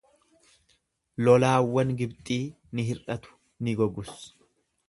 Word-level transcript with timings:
Lolaawwan 1.27 1.93
Gibxii 2.01 2.41
ni 2.73 2.89
hir'atu, 2.91 3.39
ni 3.63 3.81
gogus. 3.83 4.19